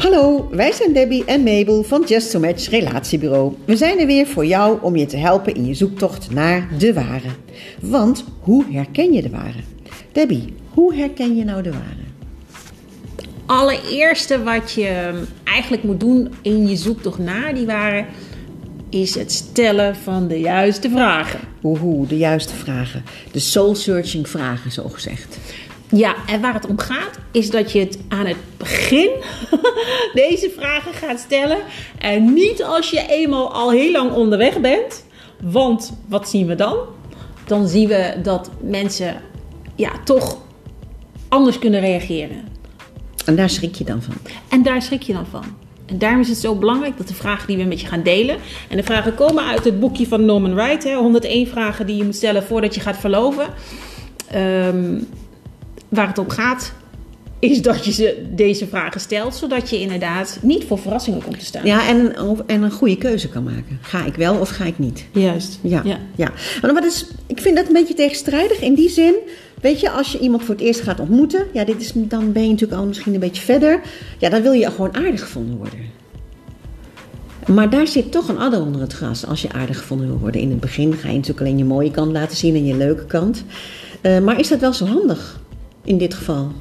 Hallo, 0.00 0.48
wij 0.50 0.72
zijn 0.72 0.92
Debbie 0.92 1.24
en 1.24 1.42
Mabel 1.42 1.82
van 1.82 2.04
Just 2.06 2.30
to 2.30 2.38
Match 2.38 2.68
Relatiebureau. 2.68 3.54
We 3.64 3.76
zijn 3.76 3.98
er 3.98 4.06
weer 4.06 4.26
voor 4.26 4.46
jou 4.46 4.78
om 4.82 4.96
je 4.96 5.06
te 5.06 5.16
helpen 5.16 5.54
in 5.54 5.66
je 5.66 5.74
zoektocht 5.74 6.30
naar 6.30 6.68
de 6.78 6.92
ware. 6.92 7.28
Want 7.80 8.24
hoe 8.40 8.64
herken 8.70 9.12
je 9.12 9.22
de 9.22 9.30
ware? 9.30 9.58
Debbie, 10.12 10.54
hoe 10.70 10.94
herken 10.94 11.36
je 11.36 11.44
nou 11.44 11.62
de 11.62 11.70
ware? 11.70 12.04
Allereerste 13.46 14.42
wat 14.42 14.72
je 14.72 15.22
eigenlijk 15.44 15.82
moet 15.82 16.00
doen 16.00 16.32
in 16.42 16.68
je 16.68 16.76
zoektocht 16.76 17.18
naar 17.18 17.54
die 17.54 17.66
ware 17.66 18.04
is 18.90 19.14
het 19.14 19.32
stellen 19.32 19.96
van 19.96 20.28
de 20.28 20.40
juiste 20.40 20.90
vragen. 20.90 21.40
Hoe, 21.60 22.06
de 22.06 22.16
juiste 22.16 22.54
vragen. 22.54 23.04
De 23.32 23.38
soul-searching 23.38 24.28
vragen, 24.28 24.72
zo 24.72 24.88
gezegd. 24.88 25.38
Ja, 25.90 26.14
en 26.26 26.40
waar 26.40 26.54
het 26.54 26.66
om 26.66 26.78
gaat 26.78 27.18
is 27.30 27.50
dat 27.50 27.72
je 27.72 27.78
het 27.78 27.98
aan 28.08 28.26
het 28.26 28.36
begin 28.56 29.10
deze 30.12 30.50
vragen 30.56 30.92
gaat 30.92 31.18
stellen. 31.18 31.58
En 31.98 32.32
niet 32.32 32.62
als 32.62 32.90
je 32.90 33.06
eenmaal 33.08 33.52
al 33.52 33.70
heel 33.70 33.92
lang 33.92 34.12
onderweg 34.12 34.60
bent. 34.60 35.04
Want 35.42 35.92
wat 36.08 36.28
zien 36.28 36.46
we 36.46 36.54
dan? 36.54 36.76
Dan 37.44 37.68
zien 37.68 37.88
we 37.88 38.14
dat 38.22 38.50
mensen 38.60 39.22
ja, 39.74 39.90
toch 40.04 40.38
anders 41.28 41.58
kunnen 41.58 41.80
reageren. 41.80 42.48
En 43.24 43.36
daar 43.36 43.50
schrik 43.50 43.74
je 43.74 43.84
dan 43.84 44.02
van? 44.02 44.14
En 44.48 44.62
daar 44.62 44.82
schrik 44.82 45.02
je 45.02 45.12
dan 45.12 45.26
van. 45.26 45.44
En 45.86 45.98
daarom 45.98 46.20
is 46.20 46.28
het 46.28 46.38
zo 46.38 46.54
belangrijk 46.54 46.96
dat 46.96 47.08
de 47.08 47.14
vragen 47.14 47.46
die 47.46 47.56
we 47.56 47.62
met 47.62 47.80
je 47.80 47.86
gaan 47.86 48.02
delen. 48.02 48.36
En 48.68 48.76
de 48.76 48.82
vragen 48.82 49.14
komen 49.14 49.44
uit 49.44 49.64
het 49.64 49.80
boekje 49.80 50.06
van 50.06 50.24
Norman 50.24 50.54
Wright. 50.54 50.84
Hè, 50.84 50.94
101 50.94 51.46
vragen 51.46 51.86
die 51.86 51.96
je 51.96 52.04
moet 52.04 52.14
stellen 52.14 52.42
voordat 52.42 52.74
je 52.74 52.80
gaat 52.80 52.98
verloven. 52.98 53.46
Um, 54.34 55.08
waar 55.90 56.06
het 56.06 56.18
om 56.18 56.28
gaat, 56.28 56.72
is 57.38 57.62
dat 57.62 57.84
je 57.84 57.92
ze 57.92 58.26
deze 58.30 58.66
vragen 58.66 59.00
stelt, 59.00 59.34
zodat 59.34 59.70
je 59.70 59.80
inderdaad 59.80 60.38
niet 60.42 60.64
voor 60.64 60.78
verrassingen 60.78 61.22
komt 61.22 61.38
te 61.38 61.44
staan. 61.44 61.66
Ja, 61.66 61.88
en, 61.88 62.16
en 62.46 62.62
een 62.62 62.70
goede 62.70 62.96
keuze 62.96 63.28
kan 63.28 63.42
maken. 63.42 63.78
Ga 63.80 64.04
ik 64.04 64.14
wel 64.14 64.36
of 64.36 64.48
ga 64.48 64.64
ik 64.64 64.78
niet? 64.78 65.06
Juist. 65.12 65.58
Ja. 65.62 65.82
ja. 66.14 66.32
Maar 66.62 66.74
wat 66.74 66.84
is, 66.84 67.06
ik 67.26 67.40
vind 67.40 67.56
dat 67.56 67.66
een 67.66 67.72
beetje 67.72 67.94
tegenstrijdig 67.94 68.60
in 68.60 68.74
die 68.74 68.88
zin. 68.88 69.14
Weet 69.60 69.80
je, 69.80 69.90
als 69.90 70.12
je 70.12 70.18
iemand 70.18 70.44
voor 70.44 70.54
het 70.54 70.64
eerst 70.64 70.80
gaat 70.80 71.00
ontmoeten, 71.00 71.46
ja, 71.52 71.64
dit 71.64 71.80
is, 71.80 71.92
dan 71.94 72.32
ben 72.32 72.42
je 72.42 72.50
natuurlijk 72.50 72.80
al 72.80 72.86
misschien 72.86 73.14
een 73.14 73.20
beetje 73.20 73.42
verder. 73.42 73.80
Ja, 74.18 74.28
dan 74.28 74.42
wil 74.42 74.52
je 74.52 74.70
gewoon 74.70 74.96
aardig 74.96 75.20
gevonden 75.20 75.56
worden. 75.56 75.78
Maar 77.46 77.70
daar 77.70 77.86
zit 77.86 78.12
toch 78.12 78.28
een 78.28 78.38
adder 78.38 78.60
onder 78.60 78.80
het 78.80 78.92
gras 78.92 79.26
als 79.26 79.42
je 79.42 79.52
aardig 79.52 79.78
gevonden 79.78 80.06
wil 80.06 80.18
worden. 80.18 80.40
In 80.40 80.50
het 80.50 80.60
begin 80.60 80.94
ga 80.94 81.08
je 81.08 81.14
natuurlijk 81.14 81.40
alleen 81.40 81.58
je 81.58 81.64
mooie 81.64 81.90
kant 81.90 82.12
laten 82.12 82.36
zien 82.36 82.54
en 82.54 82.64
je 82.64 82.76
leuke 82.76 83.06
kant. 83.06 83.44
Uh, 84.02 84.18
maar 84.18 84.38
is 84.38 84.48
dat 84.48 84.60
wel 84.60 84.72
zo 84.72 84.86
handig? 84.86 85.39
In 85.84 85.98
dit 85.98 86.14
geval. 86.14 86.52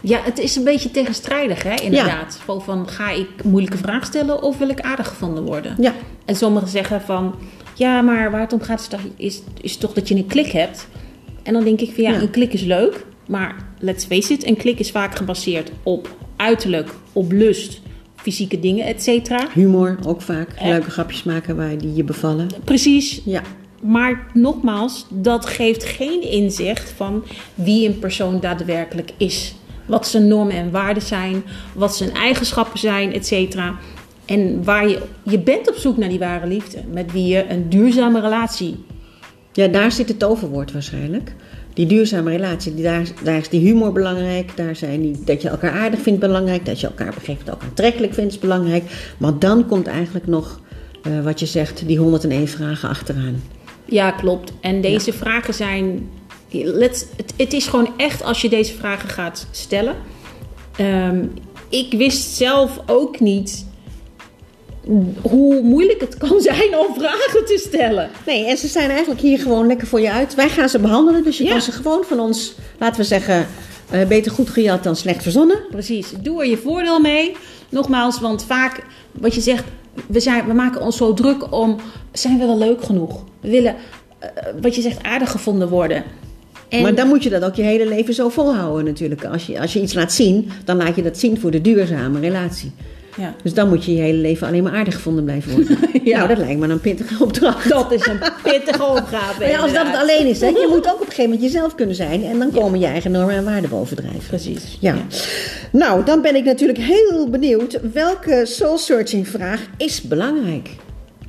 Ja, 0.00 0.20
het 0.22 0.38
is 0.38 0.56
een 0.56 0.64
beetje 0.64 0.90
tegenstrijdig, 0.90 1.62
hè, 1.62 1.74
inderdaad. 1.74 2.40
Ja. 2.46 2.60
Van, 2.60 2.88
ga 2.88 3.10
ik 3.10 3.44
moeilijke 3.44 3.76
vragen 3.76 4.06
stellen 4.06 4.42
of 4.42 4.58
wil 4.58 4.68
ik 4.68 4.80
aardig 4.80 5.08
gevonden 5.08 5.44
worden? 5.44 5.74
Ja. 5.78 5.94
En 6.24 6.36
sommigen 6.36 6.68
zeggen 6.68 7.00
van, 7.00 7.34
ja, 7.74 8.00
maar 8.00 8.30
waar 8.30 8.40
het 8.40 8.52
om 8.52 8.60
gaat 8.60 8.88
is, 9.16 9.42
is, 9.60 9.76
toch 9.76 9.92
dat 9.92 10.08
je 10.08 10.14
een 10.14 10.26
klik 10.26 10.50
hebt. 10.50 10.88
En 11.42 11.52
dan 11.52 11.64
denk 11.64 11.80
ik 11.80 11.94
van, 11.94 12.04
ja, 12.04 12.20
een 12.20 12.30
klik 12.30 12.52
is 12.52 12.62
leuk. 12.62 13.06
Maar 13.26 13.56
let's 13.78 14.04
face 14.04 14.32
it, 14.32 14.46
een 14.46 14.56
klik 14.56 14.78
is 14.78 14.90
vaak 14.90 15.16
gebaseerd 15.16 15.70
op 15.82 16.16
uiterlijk, 16.36 16.90
op 17.12 17.32
lust, 17.32 17.80
fysieke 18.16 18.60
dingen, 18.60 18.86
et 18.86 19.02
cetera. 19.02 19.48
Humor 19.54 19.98
ook 20.06 20.22
vaak. 20.22 20.48
Leuke 20.62 20.90
grapjes 20.90 21.22
maken 21.22 21.56
waar 21.56 21.78
die 21.78 21.94
je 21.94 22.04
bevallen. 22.04 22.48
Precies. 22.64 23.20
Ja. 23.24 23.42
Maar 23.80 24.26
nogmaals, 24.34 25.06
dat 25.08 25.46
geeft 25.46 25.84
geen 25.84 26.22
inzicht 26.22 26.92
van 26.96 27.24
wie 27.54 27.88
een 27.88 27.98
persoon 27.98 28.40
daadwerkelijk 28.40 29.10
is. 29.16 29.54
Wat 29.86 30.08
zijn 30.08 30.28
normen 30.28 30.56
en 30.56 30.70
waarden 30.70 31.02
zijn, 31.02 31.42
wat 31.74 31.96
zijn 31.96 32.14
eigenschappen 32.14 32.78
zijn, 32.78 33.12
etc. 33.12 33.56
En 34.24 34.64
waar 34.64 34.88
je, 34.88 35.02
je 35.22 35.38
bent 35.38 35.68
op 35.68 35.74
zoek 35.74 35.96
naar 35.96 36.08
die 36.08 36.18
ware 36.18 36.46
liefde, 36.46 36.78
met 36.92 37.12
wie 37.12 37.26
je 37.26 37.48
een 37.48 37.68
duurzame 37.68 38.20
relatie. 38.20 38.84
Ja, 39.52 39.66
daar 39.66 39.92
zit 39.92 40.08
het 40.08 40.18
toverwoord 40.18 40.72
waarschijnlijk. 40.72 41.34
Die 41.74 41.86
duurzame 41.86 42.30
relatie, 42.30 42.74
die, 42.74 42.84
daar, 42.84 43.38
is 43.38 43.48
die 43.48 43.60
humor 43.60 43.92
belangrijk. 43.92 44.56
Daar 44.56 44.76
zijn 44.76 45.00
die, 45.00 45.24
dat 45.24 45.42
je 45.42 45.48
elkaar 45.48 45.72
aardig 45.72 46.00
vindt 46.00 46.20
belangrijk. 46.20 46.66
Dat 46.66 46.80
je 46.80 46.86
elkaar 46.86 47.14
begrijpt 47.14 47.50
ook 47.50 47.62
aantrekkelijk 47.62 48.14
vindt 48.14 48.32
is 48.32 48.38
belangrijk. 48.38 49.14
Maar 49.18 49.38
dan 49.38 49.66
komt 49.66 49.86
eigenlijk 49.86 50.26
nog 50.26 50.60
uh, 51.06 51.24
wat 51.24 51.40
je 51.40 51.46
zegt, 51.46 51.86
die 51.86 51.98
101 51.98 52.48
vragen 52.48 52.88
achteraan. 52.88 53.42
Ja, 53.88 54.10
klopt. 54.10 54.52
En 54.60 54.80
deze 54.80 55.12
vragen 55.12 55.54
zijn. 55.54 56.10
Let's, 56.50 57.04
het, 57.16 57.32
het, 57.36 57.52
is 57.52 57.66
gewoon 57.66 57.92
echt 57.96 58.22
als 58.22 58.40
je 58.40 58.48
deze 58.48 58.74
vragen 58.74 59.08
gaat 59.08 59.46
stellen. 59.50 59.96
Um, 60.80 61.32
ik 61.68 61.92
wist 61.92 62.36
zelf 62.36 62.80
ook 62.86 63.20
niet 63.20 63.66
hoe 65.22 65.62
moeilijk 65.62 66.00
het 66.00 66.16
kan 66.16 66.40
zijn 66.50 66.78
om 66.78 66.94
vragen 66.94 67.44
te 67.44 67.62
stellen. 67.66 68.10
Nee, 68.26 68.46
en 68.46 68.56
ze 68.56 68.68
zijn 68.68 68.90
eigenlijk 68.90 69.20
hier 69.20 69.38
gewoon 69.38 69.66
lekker 69.66 69.86
voor 69.86 70.00
je 70.00 70.12
uit. 70.12 70.34
Wij 70.34 70.48
gaan 70.48 70.68
ze 70.68 70.78
behandelen, 70.78 71.24
dus 71.24 71.38
je 71.38 71.48
kan 71.48 71.62
ze 71.62 71.72
gewoon 71.72 72.04
van 72.04 72.20
ons, 72.20 72.54
laten 72.78 73.00
we 73.00 73.06
zeggen, 73.06 73.46
uh, 73.92 74.06
beter 74.06 74.32
goed 74.32 74.50
gejat 74.50 74.82
dan 74.82 74.96
slecht 74.96 75.22
verzonnen. 75.22 75.58
Precies, 75.70 76.12
doe 76.22 76.40
er 76.40 76.48
je 76.48 76.56
voordeel 76.56 77.00
mee. 77.00 77.36
Nogmaals, 77.68 78.20
want 78.20 78.44
vaak 78.44 78.84
wat 79.12 79.34
je 79.34 79.40
zegt, 79.40 79.64
we, 80.06 80.20
zijn, 80.20 80.46
we 80.46 80.52
maken 80.52 80.80
ons 80.80 80.96
zo 80.96 81.14
druk 81.14 81.52
om, 81.52 81.76
zijn 82.12 82.38
we 82.38 82.46
wel 82.46 82.58
leuk 82.58 82.82
genoeg? 82.82 83.24
We 83.40 83.50
willen, 83.50 83.74
uh, 84.22 84.28
wat 84.62 84.74
je 84.74 84.80
zegt, 84.80 85.02
aardig 85.02 85.30
gevonden 85.30 85.68
worden. 85.68 86.04
En... 86.68 86.82
Maar 86.82 86.94
dan 86.94 87.08
moet 87.08 87.22
je 87.22 87.30
dat 87.30 87.44
ook 87.44 87.54
je 87.54 87.62
hele 87.62 87.88
leven 87.88 88.14
zo 88.14 88.28
volhouden 88.28 88.84
natuurlijk. 88.84 89.24
Als 89.24 89.46
je, 89.46 89.60
als 89.60 89.72
je 89.72 89.80
iets 89.80 89.94
laat 89.94 90.12
zien, 90.12 90.50
dan 90.64 90.76
laat 90.76 90.96
je 90.96 91.02
dat 91.02 91.18
zien 91.18 91.40
voor 91.40 91.50
de 91.50 91.60
duurzame 91.60 92.20
relatie. 92.20 92.72
Ja. 93.18 93.34
Dus 93.42 93.54
dan 93.54 93.68
moet 93.68 93.84
je 93.84 93.94
je 93.94 94.00
hele 94.00 94.18
leven 94.18 94.46
alleen 94.46 94.62
maar 94.62 94.72
aardig 94.72 94.94
gevonden 94.94 95.24
blijven 95.24 95.52
worden. 95.52 95.78
ja. 96.04 96.16
Nou, 96.16 96.28
dat 96.28 96.38
lijkt 96.38 96.60
me 96.60 96.68
een 96.68 96.80
pittige 96.80 97.22
opdracht. 97.22 97.68
Dat 97.68 97.92
is 97.92 98.06
een 98.06 98.20
pittige 98.42 98.84
opgave. 98.84 99.44
ja, 99.44 99.58
als 99.58 99.72
dat 99.72 99.86
het 99.86 99.96
alleen 99.96 100.26
is, 100.26 100.40
hè. 100.40 100.46
je 100.46 100.66
moet 100.68 100.86
ook 100.86 100.94
op 100.94 101.00
een 101.00 101.06
gegeven 101.06 101.30
moment 101.30 101.42
jezelf 101.42 101.74
kunnen 101.74 101.94
zijn. 101.94 102.24
En 102.24 102.38
dan 102.38 102.50
komen 102.50 102.80
je 102.80 102.86
eigen 102.86 103.10
normen 103.10 103.34
en 103.34 103.44
waarden 103.44 103.70
bovendrijven. 103.70 104.26
Precies. 104.28 104.76
Ja. 104.80 104.94
Nou, 105.72 106.04
dan 106.04 106.22
ben 106.22 106.36
ik 106.36 106.44
natuurlijk 106.44 106.78
heel 106.78 107.30
benieuwd. 107.30 107.80
Welke 107.92 108.46
soul-searching 108.46 109.28
vraag 109.28 109.66
is 109.76 110.02
belangrijk? 110.02 110.68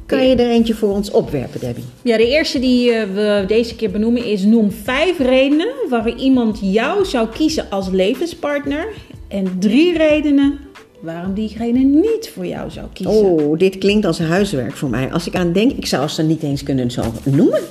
Kan 0.05 0.27
je 0.27 0.35
er 0.35 0.49
eentje 0.49 0.73
voor 0.73 0.89
ons 0.89 1.11
opwerpen, 1.11 1.59
Debbie? 1.59 1.83
Ja, 2.01 2.17
de 2.17 2.27
eerste 2.27 2.59
die 2.59 2.91
eh, 2.91 3.07
we 3.13 3.43
deze 3.47 3.75
keer 3.75 3.91
benoemen 3.91 4.25
is: 4.25 4.43
noem 4.43 4.71
vijf 4.71 5.19
redenen 5.19 5.67
waarom 5.89 6.17
iemand 6.17 6.59
jou 6.61 7.05
zou 7.05 7.27
kiezen 7.29 7.65
als 7.69 7.89
levenspartner. 7.89 8.87
En 9.27 9.55
drie 9.59 9.97
redenen 9.97 10.59
waarom 10.99 11.33
diegene 11.33 11.79
niet 11.79 12.31
voor 12.33 12.45
jou 12.45 12.71
zou 12.71 12.87
kiezen. 12.93 13.15
Oh, 13.15 13.57
dit 13.57 13.77
klinkt 13.77 14.05
als 14.05 14.19
huiswerk 14.19 14.75
voor 14.75 14.89
mij. 14.89 15.11
Als 15.11 15.27
ik 15.27 15.35
aan 15.35 15.53
denk, 15.53 15.71
ik 15.71 15.85
zou 15.85 16.07
ze 16.07 16.23
niet 16.23 16.43
eens 16.43 16.63
kunnen 16.63 16.91
zo 16.91 17.03
noemen. 17.23 17.61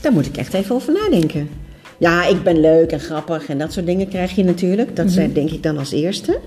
Daar 0.00 0.12
moet 0.12 0.26
ik 0.26 0.36
echt 0.36 0.54
even 0.54 0.74
over 0.74 0.92
nadenken. 0.92 1.50
Ja, 1.98 2.26
ik 2.26 2.42
ben 2.42 2.60
leuk 2.60 2.90
en 2.90 3.00
grappig 3.00 3.48
en 3.48 3.58
dat 3.58 3.72
soort 3.72 3.86
dingen 3.86 4.08
krijg 4.08 4.34
je 4.34 4.44
natuurlijk. 4.44 4.96
Dat 4.96 5.10
zijn 5.10 5.32
denk 5.32 5.50
ik 5.50 5.62
dan 5.62 5.78
als 5.78 5.92
eerste. 5.92 6.38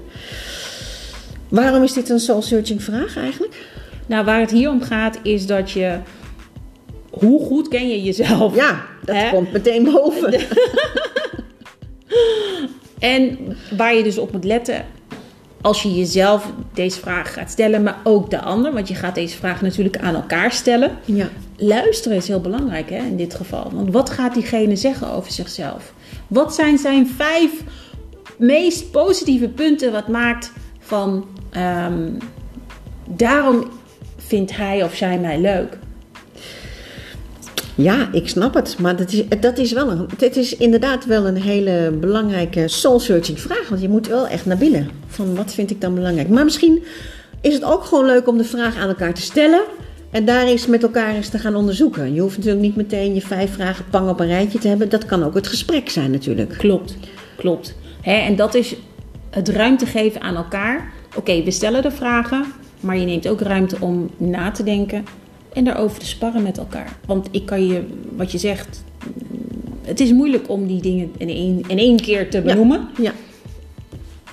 Waarom 1.50 1.84
is 1.84 1.94
dit 1.94 2.09
een 2.09 2.19
soul-searching 2.19 2.84
vraag 2.84 3.18
eigenlijk? 3.18 3.66
Nou, 4.06 4.25
waar 4.25 4.40
het 4.40 4.51
hier 4.51 4.69
om 4.69 4.81
gaat 4.81 5.19
is 5.24 5.46
dat 5.46 5.72
je... 5.72 5.97
Hoe 7.09 7.46
goed 7.46 7.68
ken 7.68 7.90
je 7.90 8.01
jezelf? 8.01 8.56
Ja, 8.56 8.85
dat 9.06 9.30
komt 9.30 9.51
meteen 9.51 9.84
boven. 9.84 10.34
en 13.00 13.38
waar 13.78 13.96
je 13.96 14.03
dus 14.03 14.18
op 14.18 14.31
moet 14.31 14.44
letten 14.44 14.85
als 15.61 15.83
je 15.83 15.95
jezelf 15.95 16.51
deze 16.73 16.99
vraag 16.99 17.33
gaat 17.33 17.51
stellen, 17.51 17.83
maar 17.83 17.97
ook 18.03 18.29
de 18.29 18.41
ander, 18.41 18.73
want 18.73 18.88
je 18.88 18.95
gaat 18.95 19.16
deze 19.16 19.38
vraag 19.38 19.61
natuurlijk 19.61 19.97
aan 19.97 20.16
elkaar 20.16 20.51
stellen. 20.51 20.97
Ja. 21.05 21.29
Luisteren 21.57 22.17
is 22.17 22.27
heel 22.27 22.41
belangrijk 22.41 22.89
hè, 22.89 22.97
in 22.97 23.17
dit 23.17 23.33
geval. 23.33 23.71
Want 23.73 23.91
wat 23.91 24.09
gaat 24.09 24.33
diegene 24.33 24.75
zeggen 24.75 25.11
over 25.11 25.31
zichzelf? 25.31 25.94
Wat 26.27 26.55
zijn 26.55 26.77
zijn 26.77 27.07
vijf 27.07 27.51
meest 28.38 28.91
positieve 28.91 29.47
punten 29.47 29.91
wat 29.91 30.07
maakt 30.07 30.51
van 30.80 31.25
um, 31.57 32.18
daarom 33.09 33.68
vindt 34.18 34.56
hij 34.57 34.83
of 34.83 34.95
zij 34.95 35.19
mij 35.19 35.39
leuk? 35.39 35.77
Ja, 37.75 38.09
ik 38.12 38.29
snap 38.29 38.53
het. 38.53 38.79
Maar 38.79 38.95
dat 38.95 39.12
is, 39.12 39.23
dat 39.39 39.57
is 39.57 39.71
wel 39.71 39.91
een, 39.91 40.09
het 40.18 40.38
is 40.38 40.57
inderdaad 40.57 41.06
wel 41.06 41.27
een 41.27 41.41
hele 41.41 41.91
belangrijke 42.00 42.68
soul-searching 42.68 43.39
vraag. 43.39 43.69
Want 43.69 43.81
je 43.81 43.89
moet 43.89 44.07
wel 44.07 44.27
echt 44.27 44.45
naar 44.45 44.57
binnen. 44.57 44.89
Van 45.07 45.35
wat 45.35 45.53
vind 45.53 45.71
ik 45.71 45.81
dan 45.81 45.95
belangrijk? 45.95 46.29
Maar 46.29 46.44
misschien 46.44 46.83
is 47.41 47.53
het 47.53 47.63
ook 47.63 47.83
gewoon 47.83 48.06
leuk 48.06 48.27
om 48.27 48.38
de 48.38 48.44
vraag 48.44 48.77
aan 48.77 48.88
elkaar 48.88 49.13
te 49.13 49.21
stellen. 49.21 49.62
En 50.12 50.25
daar 50.25 50.45
eens 50.45 50.68
met 50.68 50.83
elkaar 50.83 51.15
eens 51.15 51.29
te 51.29 51.39
gaan 51.39 51.56
onderzoeken. 51.56 52.13
Je 52.13 52.21
hoeft 52.21 52.38
natuurlijk 52.38 52.63
niet 52.63 52.75
meteen 52.75 53.13
je 53.13 53.21
vijf 53.21 53.53
vragen 53.53 53.85
pang 53.89 54.09
op 54.09 54.19
een 54.19 54.27
rijtje 54.27 54.59
te 54.59 54.67
hebben. 54.67 54.89
Dat 54.89 55.06
kan 55.06 55.24
ook 55.24 55.33
het 55.33 55.47
gesprek 55.47 55.89
zijn 55.89 56.12
natuurlijk. 56.12 56.57
Klopt, 56.57 56.97
klopt. 57.38 57.75
en 58.01 58.35
dat 58.35 58.56
is 58.56 58.75
het 59.29 59.50
ruimte 59.50 59.85
geven 59.85 60.21
aan 60.21 60.35
elkaar. 60.35 60.91
Oké, 61.15 61.44
we 61.44 61.51
stellen 61.51 61.81
de 61.81 61.91
vragen. 61.91 62.45
Maar 62.79 62.97
je 62.97 63.06
neemt 63.06 63.27
ook 63.27 63.41
ruimte 63.41 63.75
om 63.79 64.09
na 64.17 64.51
te 64.51 64.63
denken 64.63 65.06
en 65.53 65.63
daarover 65.63 66.00
te 66.00 66.06
sparren 66.06 66.44
met 66.44 66.57
elkaar. 66.57 66.98
Want 67.06 67.27
ik 67.31 67.45
kan 67.45 67.68
je, 67.68 67.83
wat 68.15 68.31
je 68.31 68.38
zegt, 68.38 68.83
het 69.81 70.00
is 70.00 70.12
moeilijk 70.12 70.50
om 70.50 70.68
die 70.68 70.81
dingen 70.81 71.12
in 71.18 71.30
één, 71.30 71.63
in 71.68 71.77
één 71.77 72.00
keer 72.00 72.30
te 72.30 72.42
benoemen. 72.42 72.89
Ja, 73.01 73.13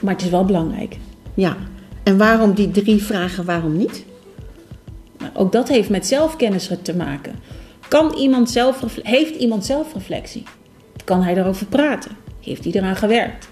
Maar 0.01 0.15
het 0.15 0.23
is 0.23 0.31
wel 0.31 0.45
belangrijk. 0.45 0.97
Ja. 1.35 1.57
En 2.03 2.19
waarom 2.19 2.55
die 2.55 2.71
drie 2.71 3.03
vragen, 3.03 3.45
waarom 3.45 3.77
niet? 3.77 4.05
Nou, 5.19 5.31
ook 5.35 5.53
dat 5.53 5.69
heeft 5.69 5.89
met 5.91 6.07
zelfkennis 6.07 6.71
te 6.83 6.97
maken. 6.97 7.35
Kan 7.89 8.15
iemand 8.15 8.51
zelf, 8.51 8.99
heeft 9.03 9.35
iemand 9.35 9.65
zelfreflectie? 9.65 10.43
Kan 11.05 11.23
hij 11.23 11.35
daarover 11.35 11.67
praten? 11.67 12.11
Heeft 12.41 12.65
hij 12.65 12.73
eraan 12.73 12.97
gewerkt? 12.97 13.49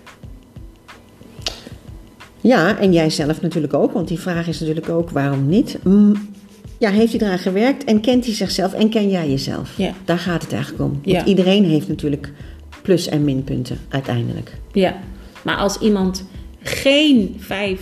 Ja, 2.40 2.78
en 2.78 2.92
jij 2.92 3.10
zelf 3.10 3.40
natuurlijk 3.40 3.74
ook, 3.74 3.92
want 3.92 4.08
die 4.08 4.20
vraag 4.20 4.48
is 4.48 4.60
natuurlijk 4.60 4.88
ook 4.88 5.10
waarom 5.10 5.48
niet. 5.48 5.78
Ja, 6.78 6.90
heeft 6.90 7.12
hij 7.12 7.20
eraan 7.20 7.38
gewerkt 7.38 7.84
en 7.84 8.00
kent 8.00 8.24
hij 8.24 8.34
zichzelf 8.34 8.72
en 8.72 8.88
ken 8.88 9.10
jij 9.10 9.30
jezelf? 9.30 9.76
Ja. 9.76 9.92
Daar 10.04 10.18
gaat 10.18 10.42
het 10.42 10.52
eigenlijk 10.52 10.82
om. 10.82 10.90
Want 10.90 11.04
Ja. 11.06 11.24
iedereen 11.24 11.64
heeft 11.64 11.88
natuurlijk 11.88 12.32
plus- 12.82 13.08
en 13.08 13.24
minpunten 13.24 13.78
uiteindelijk. 13.88 14.52
Ja, 14.72 14.96
maar 15.44 15.56
als 15.56 15.78
iemand 15.78 16.24
geen 16.62 17.36
vijf, 17.38 17.80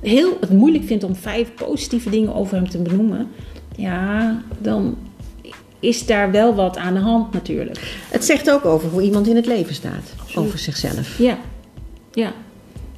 heel 0.00 0.36
het 0.40 0.50
moeilijk 0.50 0.84
vindt 0.84 1.04
om 1.04 1.16
vijf 1.16 1.54
positieve 1.54 2.10
dingen 2.10 2.34
over 2.34 2.54
hem 2.56 2.68
te 2.68 2.78
benoemen, 2.78 3.28
ja, 3.76 4.42
dan 4.58 4.96
is 5.80 6.06
daar 6.06 6.30
wel 6.30 6.54
wat 6.54 6.76
aan 6.76 6.94
de 6.94 7.00
hand 7.00 7.32
natuurlijk. 7.32 7.96
Het 8.10 8.24
zegt 8.24 8.50
ook 8.50 8.64
over 8.64 8.88
hoe 8.88 9.02
iemand 9.02 9.26
in 9.28 9.36
het 9.36 9.46
leven 9.46 9.74
staat, 9.74 10.14
over 10.34 10.58
zichzelf. 10.58 11.18
Ja, 11.18 11.38
ja. 12.12 12.32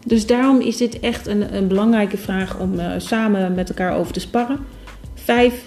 Dus 0.04 0.26
daarom 0.26 0.60
is 0.60 0.76
dit 0.76 1.00
echt 1.00 1.26
een, 1.26 1.54
een 1.54 1.68
belangrijke 1.68 2.16
vraag 2.16 2.58
om 2.58 2.78
eh, 2.78 2.90
samen 2.96 3.54
met 3.54 3.68
elkaar 3.68 3.96
over 3.96 4.12
te 4.12 4.20
sparren. 4.20 4.58
Vijf 5.14 5.64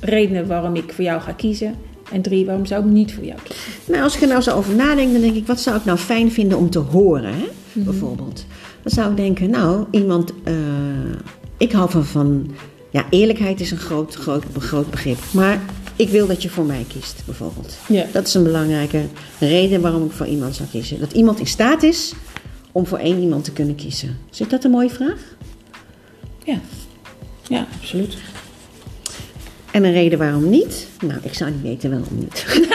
redenen 0.00 0.46
waarom 0.46 0.74
ik 0.74 0.92
voor 0.92 1.04
jou 1.04 1.20
ga 1.20 1.32
kiezen. 1.32 1.74
En 2.12 2.22
drie, 2.22 2.46
waarom 2.46 2.66
zou 2.66 2.84
ik 2.84 2.90
niet 2.90 3.14
voor 3.14 3.24
jou 3.24 3.38
kiezen? 3.42 3.64
Nou, 3.86 4.02
als 4.02 4.14
ik 4.14 4.22
er 4.22 4.28
nou 4.28 4.40
zo 4.40 4.56
over 4.56 4.74
nadenk, 4.74 5.12
dan 5.12 5.20
denk 5.20 5.34
ik, 5.34 5.46
wat 5.46 5.60
zou 5.60 5.76
ik 5.76 5.84
nou 5.84 5.98
fijn 5.98 6.32
vinden 6.32 6.58
om 6.58 6.70
te 6.70 6.78
horen, 6.78 7.34
hè? 7.34 7.46
bijvoorbeeld. 7.72 8.46
Dan 8.82 8.92
zou 8.92 9.10
ik 9.10 9.16
denken, 9.16 9.50
nou, 9.50 9.86
iemand, 9.90 10.32
eh, 10.44 10.54
ik 11.56 11.72
hou 11.72 11.90
van, 11.90 12.04
van, 12.04 12.50
ja, 12.90 13.04
eerlijkheid 13.10 13.60
is 13.60 13.70
een 13.70 13.78
groot, 13.78 14.14
groot, 14.14 14.44
groot 14.58 14.90
begrip. 14.90 15.18
Maar 15.30 15.60
ik 15.96 16.08
wil 16.08 16.26
dat 16.26 16.42
je 16.42 16.48
voor 16.48 16.64
mij 16.64 16.84
kiest, 16.88 17.22
bijvoorbeeld. 17.24 17.78
Ja. 17.88 18.06
Dat 18.12 18.26
is 18.26 18.34
een 18.34 18.42
belangrijke 18.42 19.02
reden 19.38 19.80
waarom 19.80 20.04
ik 20.04 20.12
voor 20.12 20.26
iemand 20.26 20.54
zou 20.54 20.68
kiezen. 20.68 21.00
Dat 21.00 21.12
iemand 21.12 21.38
in 21.38 21.46
staat 21.46 21.82
is 21.82 22.14
om 22.72 22.86
voor 22.86 22.98
één 22.98 23.20
iemand 23.20 23.44
te 23.44 23.52
kunnen 23.52 23.74
kiezen. 23.74 24.18
Is 24.30 24.48
dat 24.48 24.64
een 24.64 24.70
mooie 24.70 24.90
vraag? 24.90 25.36
Ja, 26.44 26.60
ja 27.48 27.66
absoluut. 27.80 28.16
En 29.70 29.84
een 29.84 29.92
reden 29.92 30.18
waarom 30.18 30.50
niet? 30.50 30.86
Nou, 31.00 31.20
ik 31.22 31.34
zou 31.34 31.50
niet 31.50 31.62
weten 31.62 31.90
waarom 31.90 32.18
niet. 32.18 32.46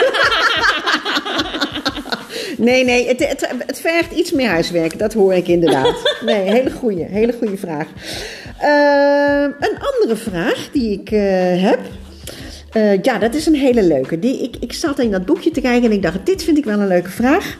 nee, 2.66 2.84
nee, 2.84 3.08
het, 3.08 3.28
het, 3.28 3.48
het 3.66 3.80
vergt 3.80 4.12
iets 4.12 4.32
meer 4.32 4.48
huiswerk. 4.48 4.98
Dat 4.98 5.12
hoor 5.12 5.34
ik 5.34 5.48
inderdaad. 5.48 6.14
Nee, 6.24 6.50
hele 6.50 6.70
goede, 6.70 7.04
hele 7.04 7.34
goede 7.38 7.56
vraag. 7.56 7.86
Ehm, 8.60 9.50
een 9.60 9.78
andere 9.80 10.16
vraag 10.16 10.68
die 10.72 11.00
ik 11.00 11.10
eh, 11.10 11.62
heb. 11.62 11.80
Eh, 12.72 13.02
ja, 13.02 13.18
dat 13.18 13.34
is 13.34 13.46
een 13.46 13.54
hele 13.54 13.82
leuke. 13.82 14.18
Die, 14.18 14.42
ik, 14.42 14.56
ik 14.60 14.72
zat 14.72 14.98
in 14.98 15.10
dat 15.10 15.26
boekje 15.26 15.50
te 15.50 15.60
kijken 15.60 15.90
en 15.90 15.96
ik 15.96 16.02
dacht, 16.02 16.26
dit 16.26 16.42
vind 16.42 16.58
ik 16.58 16.64
wel 16.64 16.80
een 16.80 16.86
leuke 16.86 17.10
vraag. 17.10 17.58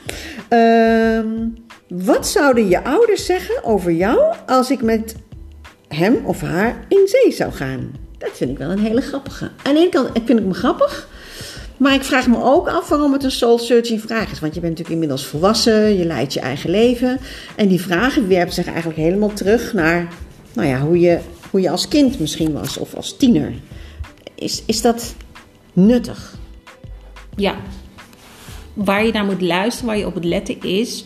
Ehm, 0.48 1.26
wat 1.88 2.26
zouden 2.26 2.68
je 2.68 2.84
ouders 2.84 3.26
zeggen 3.26 3.64
over 3.64 3.92
jou 3.92 4.34
als 4.46 4.70
ik 4.70 4.82
met 4.82 5.14
hem 5.88 6.16
of 6.24 6.40
haar 6.40 6.84
in 6.88 7.08
zee 7.08 7.32
zou 7.32 7.52
gaan? 7.52 7.92
Dat 8.18 8.30
vind 8.32 8.50
ik 8.50 8.58
wel 8.58 8.70
een 8.70 8.78
hele 8.78 9.00
grappige. 9.00 9.50
Aan 9.62 9.74
de 9.74 9.80
ene 9.80 9.88
kant 9.88 10.10
vind 10.12 10.28
ik 10.28 10.36
hem 10.36 10.54
grappig. 10.54 11.08
Maar 11.76 11.94
ik 11.94 12.02
vraag 12.02 12.26
me 12.26 12.42
ook 12.42 12.68
af 12.68 12.88
waarom 12.88 13.12
het 13.12 13.24
een 13.24 13.30
soul-searching 13.30 14.00
vraag 14.00 14.30
is. 14.30 14.40
Want 14.40 14.54
je 14.54 14.60
bent 14.60 14.72
natuurlijk 14.72 14.90
inmiddels 14.90 15.26
volwassen, 15.26 15.96
je 15.98 16.04
leidt 16.04 16.32
je 16.32 16.40
eigen 16.40 16.70
leven. 16.70 17.20
En 17.56 17.68
die 17.68 17.80
vraag 17.80 18.14
werpt 18.14 18.54
zich 18.54 18.66
eigenlijk 18.66 18.98
helemaal 18.98 19.32
terug 19.32 19.72
naar 19.72 20.08
nou 20.52 20.68
ja, 20.68 20.80
hoe, 20.80 21.00
je, 21.00 21.18
hoe 21.50 21.60
je 21.60 21.70
als 21.70 21.88
kind 21.88 22.20
misschien 22.20 22.52
was 22.52 22.76
of 22.76 22.94
als 22.94 23.16
tiener. 23.16 23.54
Is, 24.34 24.62
is 24.66 24.82
dat 24.82 25.14
nuttig? 25.72 26.34
Ja. 27.36 27.54
Waar 28.72 29.04
je 29.04 29.12
naar 29.12 29.24
moet 29.24 29.40
luisteren, 29.40 29.86
waar 29.86 29.98
je 29.98 30.06
op 30.06 30.14
moet 30.14 30.24
letten 30.24 30.62
is... 30.62 31.04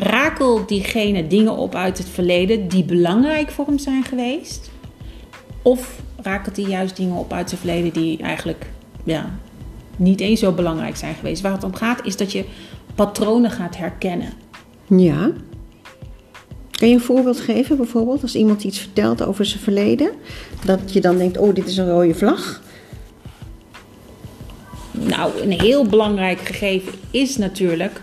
rakel 0.00 0.66
diegene 0.66 1.26
dingen 1.26 1.56
op 1.56 1.74
uit 1.74 1.98
het 1.98 2.08
verleden 2.08 2.68
die 2.68 2.84
belangrijk 2.84 3.50
voor 3.50 3.66
hem 3.66 3.78
zijn 3.78 4.04
geweest? 4.04 4.70
Of 5.62 6.02
rakelt 6.22 6.56
hij 6.56 6.64
juist 6.64 6.96
dingen 6.96 7.16
op 7.16 7.32
uit 7.32 7.48
zijn 7.48 7.60
verleden 7.60 7.92
die 7.92 8.18
eigenlijk 8.22 8.66
ja, 9.04 9.38
niet 9.96 10.20
eens 10.20 10.40
zo 10.40 10.52
belangrijk 10.52 10.96
zijn 10.96 11.14
geweest? 11.14 11.42
Waar 11.42 11.52
het 11.52 11.64
om 11.64 11.74
gaat 11.74 12.06
is 12.06 12.16
dat 12.16 12.32
je 12.32 12.44
patronen 12.94 13.50
gaat 13.50 13.76
herkennen. 13.76 14.32
Ja. 14.86 15.30
Kan 16.70 16.88
je 16.88 16.94
een 16.94 17.00
voorbeeld 17.00 17.40
geven, 17.40 17.76
bijvoorbeeld, 17.76 18.22
als 18.22 18.34
iemand 18.34 18.64
iets 18.64 18.78
vertelt 18.78 19.22
over 19.22 19.44
zijn 19.44 19.62
verleden? 19.62 20.10
Dat 20.64 20.92
je 20.92 21.00
dan 21.00 21.16
denkt, 21.16 21.38
oh, 21.38 21.54
dit 21.54 21.66
is 21.66 21.76
een 21.76 21.90
rode 21.90 22.14
vlag. 22.14 22.62
Nou, 24.90 25.40
een 25.40 25.52
heel 25.52 25.86
belangrijk 25.86 26.38
gegeven 26.38 26.92
is 27.10 27.36
natuurlijk... 27.36 28.00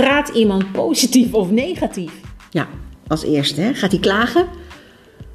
praat 0.00 0.28
iemand 0.28 0.72
positief 0.72 1.32
of 1.32 1.50
negatief? 1.50 2.12
Ja, 2.50 2.68
als 3.06 3.24
eerste. 3.24 3.60
Hè? 3.60 3.74
Gaat 3.74 3.90
hij 3.90 4.00
klagen? 4.00 4.46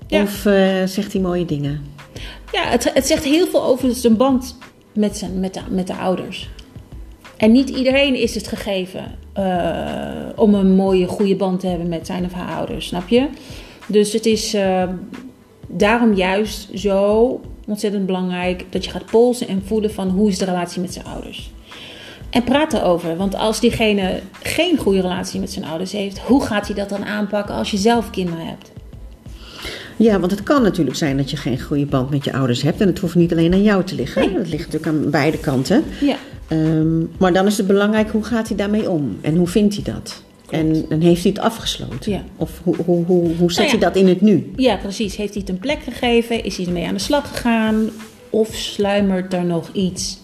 Ja. 0.07 0.21
Of 0.21 0.45
eh, 0.45 0.83
zegt 0.85 1.13
hij 1.13 1.21
mooie 1.21 1.45
dingen? 1.45 1.85
Ja, 2.51 2.63
het, 2.63 2.93
het 2.93 3.07
zegt 3.07 3.23
heel 3.23 3.47
veel 3.47 3.63
over 3.63 3.93
zijn 3.93 4.17
band 4.17 4.57
met, 4.93 5.17
zijn, 5.17 5.39
met, 5.39 5.53
de, 5.53 5.61
met 5.69 5.87
de 5.87 5.95
ouders. 5.95 6.49
En 7.37 7.51
niet 7.51 7.69
iedereen 7.69 8.15
is 8.15 8.35
het 8.35 8.47
gegeven 8.47 9.17
eh, 9.33 10.29
om 10.35 10.53
een 10.53 10.75
mooie, 10.75 11.07
goede 11.07 11.35
band 11.35 11.59
te 11.59 11.67
hebben 11.67 11.89
met 11.89 12.05
zijn 12.05 12.25
of 12.25 12.33
haar 12.33 12.55
ouders, 12.57 12.87
snap 12.87 13.07
je? 13.07 13.27
Dus 13.87 14.13
het 14.13 14.25
is 14.25 14.53
eh, 14.53 14.83
daarom 15.67 16.13
juist 16.13 16.69
zo 16.73 17.41
ontzettend 17.67 18.05
belangrijk 18.05 18.65
dat 18.69 18.85
je 18.85 18.91
gaat 18.91 19.05
polsen 19.05 19.47
en 19.47 19.63
voelen 19.65 19.93
van 19.93 20.09
hoe 20.09 20.29
is 20.29 20.37
de 20.37 20.45
relatie 20.45 20.81
met 20.81 20.93
zijn 20.93 21.05
ouders. 21.05 21.51
En 22.29 22.43
praat 22.43 22.73
erover, 22.73 23.17
want 23.17 23.35
als 23.35 23.59
diegene 23.59 24.19
geen 24.41 24.77
goede 24.77 25.01
relatie 25.01 25.39
met 25.39 25.51
zijn 25.51 25.65
ouders 25.65 25.91
heeft, 25.91 26.19
hoe 26.19 26.45
gaat 26.45 26.65
hij 26.67 26.75
dat 26.75 26.89
dan 26.89 27.05
aanpakken 27.05 27.55
als 27.55 27.71
je 27.71 27.77
zelf 27.77 28.09
kinderen 28.09 28.45
hebt? 28.45 28.71
Ja, 29.95 30.19
want 30.19 30.31
het 30.31 30.43
kan 30.43 30.61
natuurlijk 30.61 30.97
zijn 30.97 31.17
dat 31.17 31.29
je 31.29 31.37
geen 31.37 31.61
goede 31.61 31.85
band 31.85 32.09
met 32.09 32.23
je 32.23 32.33
ouders 32.33 32.61
hebt. 32.61 32.81
En 32.81 32.87
het 32.87 32.99
hoeft 32.99 33.15
niet 33.15 33.31
alleen 33.31 33.53
aan 33.53 33.63
jou 33.63 33.83
te 33.83 33.95
liggen. 33.95 34.21
Nee. 34.21 34.37
Het 34.37 34.49
ligt 34.49 34.71
natuurlijk 34.71 35.05
aan 35.05 35.09
beide 35.11 35.37
kanten. 35.37 35.83
Ja, 36.01 36.15
Ehm, 36.49 36.99
maar 37.17 37.33
dan 37.33 37.45
is 37.45 37.57
het 37.57 37.67
belangrijk, 37.67 38.09
hoe 38.09 38.23
gaat 38.23 38.47
hij 38.47 38.57
daarmee 38.57 38.89
om? 38.89 39.17
En 39.21 39.35
hoe 39.35 39.47
vindt 39.47 39.75
hij 39.75 39.83
dat? 39.93 40.23
En, 40.49 40.85
en 40.89 41.01
heeft 41.01 41.23
hij 41.23 41.31
het 41.31 41.41
afgesloten? 41.41 42.11
Ja. 42.11 42.23
Of 42.35 42.61
hoe, 42.63 42.75
hoe, 42.85 43.05
hoe, 43.05 43.35
hoe 43.35 43.51
zet 43.51 43.65
Nou 43.65 43.77
ja. 43.77 43.77
hij 43.77 43.79
dat 43.79 43.95
in 43.95 44.07
het 44.07 44.21
nu? 44.21 44.51
Ja, 44.55 44.75
precies. 44.77 45.15
Heeft 45.15 45.33
hij 45.33 45.41
het 45.41 45.51
een 45.51 45.59
plek 45.59 45.79
gegeven? 45.83 46.43
Is 46.43 46.57
hij 46.57 46.65
ermee 46.65 46.87
aan 46.87 46.93
de 46.93 46.99
slag 46.99 47.29
gegaan? 47.29 47.89
Of 48.29 48.47
sluimert 48.55 49.33
er 49.33 49.45
nog 49.45 49.69
iets 49.73 50.19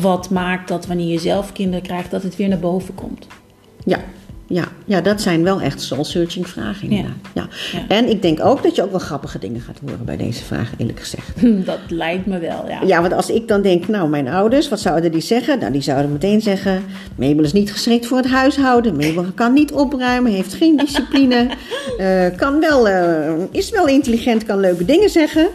wat 0.00 0.30
maakt 0.30 0.68
dat 0.68 0.86
wanneer 0.86 1.12
je 1.12 1.18
zelf 1.18 1.52
kinderen 1.52 1.82
krijgt, 1.82 2.10
dat 2.10 2.22
het 2.22 2.36
weer 2.36 2.48
naar 2.48 2.58
boven 2.58 2.94
komt? 2.94 3.26
Ja, 3.84 3.98
ja, 4.52 4.64
ja 4.84 5.00
dat 5.00 5.20
zijn 5.20 5.42
wel 5.42 5.60
echt 5.60 5.82
soul-searching 5.82 6.48
vragen 6.48 6.90
inderdaad. 6.90 7.16
Ja. 7.34 7.48
Ja. 7.72 7.84
En 7.88 8.08
ik 8.08 8.22
denk 8.22 8.44
ook 8.44 8.62
dat 8.62 8.74
je 8.74 8.82
ook 8.82 8.90
wel 8.90 9.00
grappige 9.00 9.38
dingen 9.38 9.60
gaat 9.60 9.78
horen 9.86 10.04
bij 10.04 10.16
deze 10.16 10.44
vraag, 10.44 10.72
eerlijk 10.76 11.00
gezegd. 11.00 11.32
Dat 11.66 11.78
lijkt 11.88 12.26
me 12.26 12.38
wel, 12.38 12.68
ja. 12.68 12.82
Ja, 12.86 13.00
want 13.00 13.12
als 13.12 13.30
ik 13.30 13.48
dan 13.48 13.62
denk, 13.62 13.88
nou, 13.88 14.08
mijn 14.08 14.28
ouders, 14.28 14.68
wat 14.68 14.80
zouden 14.80 15.12
die 15.12 15.20
zeggen? 15.20 15.58
Nou, 15.58 15.72
die 15.72 15.82
zouden 15.82 16.12
meteen 16.12 16.40
zeggen: 16.40 16.84
Mabel 17.14 17.44
is 17.44 17.52
niet 17.52 17.72
geschikt 17.72 18.06
voor 18.06 18.16
het 18.16 18.28
huishouden. 18.28 18.96
Mabel 18.96 19.24
kan 19.34 19.52
niet 19.52 19.72
opruimen, 19.72 20.32
heeft 20.32 20.54
geen 20.54 20.76
discipline. 20.76 21.48
eh, 21.98 22.26
kan 22.36 22.60
wel, 22.60 22.88
eh, 22.88 23.32
is 23.50 23.70
wel 23.70 23.86
intelligent, 23.86 24.44
kan 24.44 24.60
leuke 24.60 24.84
dingen 24.84 25.10
zeggen. 25.10 25.48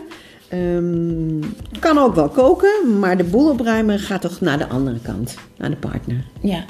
Ehm, 0.49 1.41
kan 1.79 1.97
ook 1.97 2.15
wel 2.15 2.29
koken, 2.29 2.99
maar 2.99 3.17
de 3.17 3.23
boel 3.23 3.49
opruimen 3.49 3.99
gaat 3.99 4.21
toch 4.21 4.41
naar 4.41 4.57
de 4.57 4.67
andere 4.67 4.99
kant, 5.01 5.35
naar 5.57 5.69
de 5.69 5.75
partner. 5.75 6.23
ja. 6.41 6.65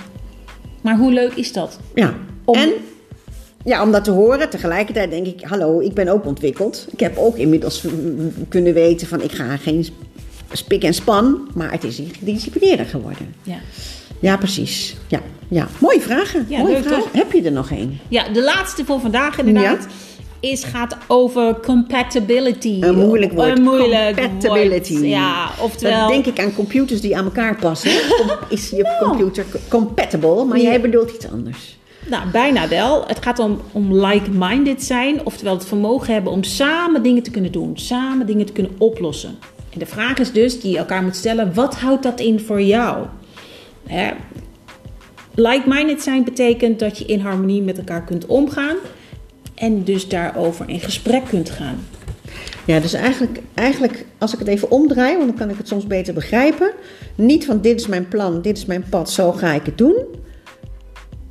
Maar 0.81 0.98
hoe 0.98 1.12
leuk 1.13 1.34
is 1.34 1.53
dat? 1.53 1.79
Ja, 1.96 2.13
Om- 2.46 2.55
en 2.55 2.69
ja, 3.63 3.84
om 3.84 3.91
dat 3.91 4.03
te 4.03 4.12
horen, 4.12 4.50
tegelijkertijd 4.50 5.10
denk 5.12 5.25
ik, 5.27 5.41
hallo, 5.43 5.79
ik 5.79 5.93
ben 5.93 6.07
ook 6.07 6.25
ontwikkeld. 6.25 6.88
Ik 6.91 7.00
heb 7.00 7.17
ook 7.17 7.38
inmiddels 7.38 7.86
kunnen 8.50 8.74
weten 8.74 9.07
van, 9.07 9.22
ik 9.22 9.31
ga 9.31 9.57
geen 9.57 9.88
spik 10.51 10.84
en 10.84 10.93
span, 10.93 11.48
maar 11.53 11.72
het 11.72 11.84
is 11.84 12.01
gedisciplineerder 12.19 12.86
geworden. 12.86 13.34
Ja. 13.43 13.57
Ja, 14.19 14.38
precies. 14.38 14.96
Ja, 15.07 15.22
ja. 15.48 15.67
mooie 15.79 16.01
vragen. 16.01 16.46
Ja, 16.50 16.57
mooie 16.60 16.74
leuk, 16.74 16.84
vragen. 16.84 17.03
toch? 17.03 17.13
Heb 17.13 17.31
je 17.31 17.41
er 17.43 17.51
nog 17.51 17.72
één? 17.72 18.00
ja, 18.07 18.29
de 18.29 18.43
laatste 18.43 18.86
voor 18.86 19.00
vandaag 19.00 19.38
inderdaad. 19.39 19.88
Is, 20.39 20.63
gaat 20.63 20.98
over 21.08 21.60
compatibility. 21.60 22.77
Een 22.82 22.98
moeilijk 22.98 23.32
woord. 23.34 23.58
Een 23.58 23.63
moeilijk 23.63 24.15
Compatibility. 24.22 24.94
woord. 24.94 25.06
Ja, 25.06 25.50
oftewel... 25.62 26.00
Dan 26.00 26.08
denk 26.08 26.25
ik 26.25 26.39
aan 26.46 26.53
computers 26.56 27.01
die 27.01 27.17
aan 27.17 27.25
elkaar 27.25 27.56
passen. 27.56 27.91
Is 28.50 28.70
je 28.70 28.98
computer 29.03 29.46
co- 29.51 29.60
compatible, 29.70 30.46
maar 30.46 30.60
jij 30.60 30.82
bedoelt 30.82 31.12
iets 31.12 31.29
anders. 31.32 31.77
Nou, 32.10 32.29
bijna 32.32 32.67
wel. 32.67 33.03
Het 33.08 33.24
gaat 33.24 33.39
om, 33.39 33.62
om 33.72 33.94
like-minded 34.06 34.84
zijn. 34.84 35.25
Oftewel 35.25 35.53
het 35.53 35.65
vermogen 35.65 36.13
hebben 36.13 36.32
om 36.32 36.44
samen 36.44 37.03
dingen 37.03 37.24
te 37.24 37.32
kunnen 37.32 37.51
doen. 37.51 37.72
Samen 37.77 38.25
dingen 38.25 38.46
te 38.46 38.51
kunnen 38.51 38.72
oplossen. 38.77 39.36
En 39.74 39.79
de 39.79 39.86
vraag 39.86 40.17
is 40.17 40.32
dus, 40.32 40.62
die 40.62 40.72
je 40.72 40.77
elkaar 40.77 41.03
moet 41.03 41.15
stellen. 41.15 41.53
Wat 41.53 41.75
houdt 41.75 42.03
dat 42.03 42.20
in 42.20 42.39
voor 42.39 42.62
jou? 42.62 43.06
Like-minded 45.36 46.01
zijn 46.01 46.24
betekent 46.24 46.79
dat 46.79 46.98
je 46.98 47.06
in 47.06 47.20
harmonie 47.20 47.62
met 47.62 47.77
elkaar 47.77 48.03
kunt 48.03 48.25
omgaan. 48.25 48.75
En 49.57 49.83
dus 49.83 50.07
daarover 50.07 50.69
in 50.69 50.79
gesprek 50.79 51.23
kunt 51.29 51.49
gaan. 51.49 51.79
Ja, 52.65 52.79
dus 52.79 52.93
eigenlijk, 52.93 53.39
eigenlijk, 53.53 54.05
als 54.17 54.33
ik 54.33 54.39
het 54.39 54.47
even 54.47 54.71
omdraai, 54.71 55.15
want 55.15 55.27
dan 55.27 55.37
kan 55.37 55.49
ik 55.49 55.57
het 55.57 55.67
soms 55.67 55.87
beter 55.87 56.13
begrijpen. 56.13 56.71
Niet 57.15 57.45
van 57.45 57.61
dit 57.61 57.79
is 57.79 57.87
mijn 57.87 58.07
plan, 58.07 58.41
dit 58.41 58.57
is 58.57 58.65
mijn 58.65 58.85
pad, 58.89 59.11
zo 59.11 59.31
ga 59.31 59.53
ik 59.53 59.65
het 59.65 59.77
doen. 59.77 59.95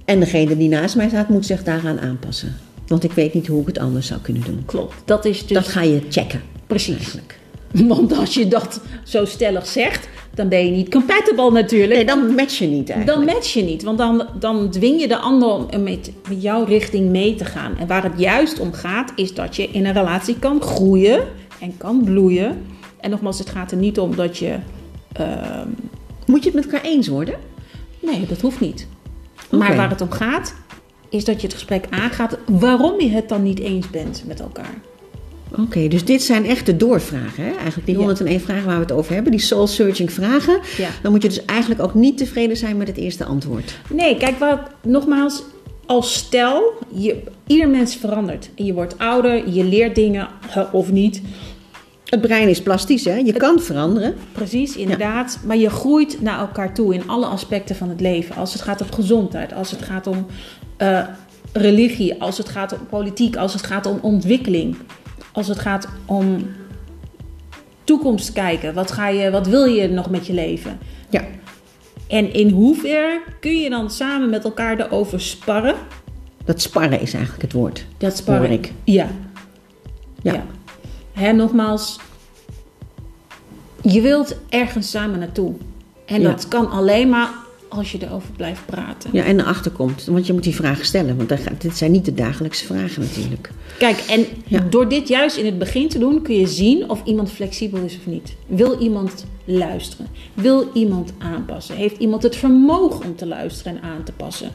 En 0.05 0.21
degene 0.21 0.57
die 0.57 0.69
naast 0.69 0.97
mij 0.97 1.09
staat, 1.09 1.29
moet 1.29 1.47
zich 1.47 1.63
daaraan 1.65 2.01
aanpassen. 2.01 2.57
Want 2.87 3.05
ik 3.05 3.13
weet 3.13 3.35
niet 3.35 3.47
hoe 3.47 3.61
ik 3.61 3.67
het 3.67 3.79
anders 3.79 4.07
zou 4.07 4.21
kunnen 4.21 4.43
doen. 4.43 4.63
Klopt. 4.67 4.95
Dat 5.05 5.25
is 5.25 5.47
dus 5.47 5.57
Dat 5.57 5.69
ga 5.69 5.83
je 5.83 6.03
checken. 6.11 6.43
precies. 6.67 6.97
Eigenlijk. 6.97 7.39
Want 7.85 8.19
als 8.19 8.35
je 8.35 8.49
dat 8.49 8.81
zo 9.05 9.25
stellig 9.25 9.67
zegt, 9.67 10.09
dan 10.35 10.49
ben 10.49 10.65
je 10.65 10.71
niet 10.71 10.91
compatible 10.91 11.51
natuurlijk. 11.51 11.95
Nee, 11.95 12.05
dan 12.05 12.35
match 12.35 12.59
je 12.59 12.67
niet 12.67 12.91
eigenlijk. 12.91 13.27
Dan 13.27 13.35
match 13.35 13.53
je 13.53 13.63
niet, 13.63 13.83
want 13.83 13.99
dan, 13.99 14.27
dan 14.39 14.71
dwing 14.71 15.01
je 15.01 15.09
de 15.09 15.17
ander 15.19 15.49
om 15.49 15.67
met, 15.83 16.13
met 16.29 16.43
jouw 16.43 16.65
richting 16.65 17.11
mee 17.11 17.35
te 17.35 17.45
gaan. 17.45 17.77
En 17.79 17.87
waar 17.87 18.03
het 18.03 18.19
juist 18.19 18.61
om 18.61 18.73
gaat, 18.73 19.13
is 19.17 19.35
dat 19.35 19.57
je 19.57 19.69
in 19.71 19.87
een 19.87 19.93
relatie 19.93 20.39
kan 20.39 20.63
groeien 20.63 21.25
en 21.61 21.77
kan 21.77 22.05
bloeien. 22.05 22.63
En 23.01 23.11
nogmaals, 23.11 23.39
het 23.39 23.51
gaat 23.51 23.71
er 23.71 23.77
niet 23.77 23.99
om 23.99 24.17
dat 24.17 24.39
je. 24.39 24.55
ehm, 25.13 25.69
Moet 26.27 26.45
je 26.45 26.51
het 26.51 26.55
met 26.55 26.65
elkaar 26.73 26.91
eens 26.91 27.09
worden? 27.09 27.35
nee, 28.01 28.27
dat 28.27 28.41
hoeft 28.41 28.61
niet. 28.61 28.87
Maar 29.51 29.77
waar 29.77 29.91
het 29.91 30.01
om 30.01 30.11
gaat, 30.11 30.55
is 31.09 31.25
dat 31.25 31.41
je 31.41 31.47
het 31.47 31.55
gesprek 31.57 31.87
aangaat 31.91 32.39
waarom 32.47 33.01
je 33.01 33.09
het 33.09 33.29
dan 33.29 33.43
niet 33.43 33.59
eens 33.59 33.91
bent 33.91 34.25
met 34.27 34.41
elkaar. 34.41 34.75
Oké, 35.59 35.89
dus 35.89 36.05
dit 36.05 36.23
zijn 36.23 36.47
echt 36.47 36.67
de 36.67 36.77
doorvragen. 36.77 37.45
Hè? 37.45 37.51
Eigenlijk 37.51 37.87
die 37.87 37.95
Ja. 37.95 38.01
101 38.01 38.41
vragen 38.41 38.65
waar 38.65 38.75
we 38.75 38.83
het 38.83 38.93
over 38.93 39.15
hebben. 39.15 39.33
Die 39.33 39.41
soul-searching 39.41 40.13
vragen. 40.13 40.61
Ja. 40.77 40.89
Dan 41.03 41.13
moet 41.13 41.23
je 41.23 41.29
dus 41.29 41.45
eigenlijk 41.45 41.83
ook 41.83 41.95
niet 41.95 42.19
tevreden 42.19 42.57
zijn 42.57 42.77
met 42.77 42.89
het 42.89 42.97
eerste 42.97 43.25
antwoord. 43.25 43.79
Nee, 43.93 44.17
kijk, 44.17 44.39
wat, 44.39 44.61
nogmaals, 44.83 45.43
als 45.87 46.15
stel, 46.15 46.73
je, 46.95 47.23
ieder 47.47 47.69
mens 47.69 47.97
verandert. 47.97 48.51
Je 48.55 48.73
wordt 48.75 48.99
ouder, 48.99 49.49
je 49.49 49.65
leert 49.65 49.95
dingen 49.95 50.29
of 50.73 50.93
niet. 50.93 51.23
Het 52.05 52.21
brein 52.21 52.49
is 52.49 52.63
plastisch, 52.63 53.05
hè? 53.05 53.15
Je 53.15 53.33
kan 53.33 53.61
veranderen. 53.61 54.15
Precies, 54.33 54.77
inderdaad. 54.77 55.39
Maar 55.45 55.57
je 55.57 55.71
groeit 55.71 56.21
naar 56.21 56.39
elkaar 56.39 56.75
toe 56.75 56.95
in 56.95 57.09
alle 57.09 57.27
aspecten 57.27 57.77
van 57.77 57.89
het 57.89 58.01
leven. 58.01 58.37
Als 58.37 58.53
het 58.53 58.63
gaat 58.63 58.81
om 58.81 58.93
gezondheid, 58.93 59.53
als 59.53 59.71
het 59.71 59.83
gaat 59.83 60.07
om 60.07 60.27
eh, 60.77 61.03
religie, 61.53 62.21
als 62.21 62.39
het 62.39 62.49
gaat 62.49 62.73
om 62.73 62.87
politiek, 62.91 63.37
als 63.37 63.53
het 63.53 63.63
gaat 63.63 63.87
om 63.87 63.99
ontwikkeling, 64.03 64.77
als 65.37 65.49
het 65.49 65.59
gaat 65.59 65.89
om 66.05 66.47
toekomst 67.85 68.33
kijken. 68.33 68.75
Wat, 68.75 68.91
ga 68.93 69.09
je, 69.09 69.31
wat 69.31 69.47
wil 69.47 69.65
je 69.65 69.89
nog 69.89 70.11
met 70.11 70.27
je 70.27 70.33
leven? 70.33 70.79
Ja. 71.11 71.25
En 72.09 72.33
in 72.33 72.51
hoeverre 72.51 73.21
kun 73.41 73.61
je 73.61 73.71
dan 73.71 73.91
samen 73.91 74.31
met 74.31 74.45
elkaar 74.45 74.81
erover 74.81 75.21
sparren? 75.21 75.75
Dat 76.45 76.61
sparren 76.61 77.01
is 77.01 77.13
eigenlijk 77.15 77.43
het 77.43 77.53
woord. 77.53 77.87
Dat 77.99 78.17
sparren. 78.17 78.49
Hoor 78.49 78.59
ik. 78.59 78.73
Ja. 78.85 79.09
Ja. 80.23 80.33
ja. 80.33 80.45
Hè, 81.13 81.33
nogmaals, 81.33 81.99
je 83.83 84.01
wilt 84.01 84.37
ergens 84.49 84.91
samen 84.91 85.19
naartoe. 85.19 85.55
En 86.07 86.21
Ja. 86.21 86.31
dat 86.31 86.49
kan 86.49 86.71
alleen 86.71 87.09
maar 87.09 87.29
als 87.69 87.93
je 87.93 87.99
erover 88.03 88.31
blijft 88.37 88.67
praten. 88.67 89.11
Ja, 89.13 89.25
en 89.25 89.41
erachter 89.41 89.71
komt. 89.71 90.05
Want 90.05 90.27
je 90.27 90.33
moet 90.33 90.43
die 90.43 90.55
vragen 90.55 90.85
stellen. 90.85 91.17
Want 91.17 91.33
dit 91.59 91.77
zijn 91.77 91.91
niet 91.91 92.05
de 92.05 92.15
dagelijkse 92.15 92.65
vragen 92.65 93.03
natuurlijk. 93.03 93.51
Kijk, 93.79 93.99
en 93.99 94.27
Ja. 94.47 94.61
door 94.71 94.89
dit 94.89 95.09
juist 95.09 95.37
in 95.37 95.45
het 95.45 95.59
begin 95.59 95.89
te 95.89 95.99
doen, 95.99 96.23
kun 96.23 96.35
je 96.35 96.47
zien 96.47 96.91
of 96.91 97.01
iemand 97.05 97.31
flexibel 97.31 97.81
is 97.85 97.97
of 97.97 98.07
niet. 98.07 98.37
Wil 98.47 98.81
iemand 98.81 99.25
luisteren? 99.45 100.07
Wil 100.35 100.71
iemand 100.75 101.13
aanpassen? 101.19 101.77
Heeft 101.77 101.99
iemand 101.99 102.23
het 102.23 102.37
vermogen 102.37 103.05
om 103.05 103.17
te 103.17 103.27
luisteren 103.27 103.77
en 103.77 103.83
aan 103.89 104.03
te 104.03 104.13
passen? 104.13 104.51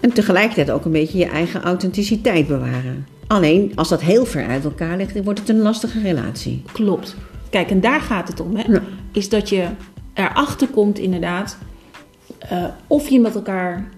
En 0.00 0.12
tegelijkertijd 0.12 0.70
ook 0.70 0.84
een 0.84 0.92
beetje 0.92 1.18
je 1.18 1.26
eigen 1.26 1.62
authenticiteit 1.62 2.46
bewaren. 2.46 3.06
Alleen, 3.26 3.72
als 3.74 3.88
dat 3.88 4.00
heel 4.00 4.24
ver 4.26 4.46
uit 4.46 4.64
elkaar 4.64 4.96
ligt, 4.96 5.14
dan 5.14 5.24
wordt 5.24 5.38
het 5.38 5.48
een 5.48 5.62
lastige 5.62 6.00
relatie. 6.00 6.62
Klopt. 6.72 7.16
Kijk, 7.50 7.70
en 7.70 7.80
daar 7.80 8.00
gaat 8.00 8.28
het 8.28 8.40
om. 8.40 8.56
Hè? 8.56 8.72
Ja. 8.72 8.82
Is 9.12 9.28
dat 9.28 9.48
je 9.48 9.64
erachter 10.14 10.68
komt 10.68 10.98
inderdaad 10.98 11.58
eh, 12.48 12.64
of 12.86 13.08
je 13.08 13.20
met 13.20 13.34
elkaar 13.34 13.88